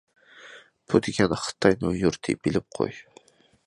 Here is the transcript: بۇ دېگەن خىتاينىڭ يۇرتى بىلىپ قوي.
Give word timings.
بۇ 0.93 1.01
دېگەن 1.09 1.37
خىتاينىڭ 1.43 1.95
يۇرتى 2.01 2.39
بىلىپ 2.47 2.71
قوي. 2.81 3.03